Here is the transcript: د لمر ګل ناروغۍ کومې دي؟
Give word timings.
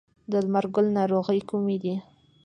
د 0.31 0.33
لمر 0.45 0.65
ګل 0.73 0.87
ناروغۍ 0.97 1.39
کومې 1.49 1.77
دي؟ 1.83 1.95